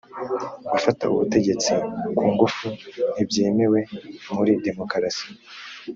[0.71, 1.71] gufata ubutegetsi
[2.17, 2.67] ku ngufu
[3.13, 3.79] ntibyemewe
[4.35, 5.25] muri demokrasi